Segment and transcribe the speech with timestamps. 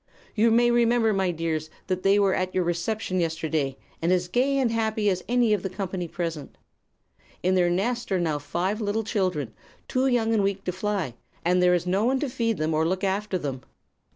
[0.33, 4.57] You may remember, my dears, that they were at your reception yesterday, and as gay
[4.57, 6.57] and happy as any of the company present.
[7.43, 9.53] In their nest are now five little children,
[9.87, 11.13] too young and weak to fly,
[11.45, 13.61] and there is no one to feed them or look after them."